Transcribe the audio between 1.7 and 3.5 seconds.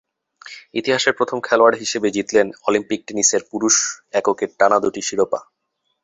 হিসেবে জিতলেন অলিম্পিক টেনিসের